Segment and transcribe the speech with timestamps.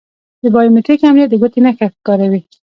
[0.41, 2.41] د بایو میتریک امنیت د ګوتې نښه کاروي.